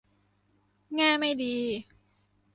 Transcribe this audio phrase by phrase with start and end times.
[0.95, 1.55] แง่ไม่ดี